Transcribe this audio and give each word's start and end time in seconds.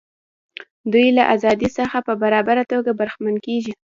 دوی 0.91 1.07
له 1.17 1.23
ازادیو 1.35 1.75
څخه 1.79 1.97
په 2.07 2.13
برابره 2.23 2.63
توګه 2.71 2.91
برخمن 2.99 3.35
کیږي. 3.45 3.73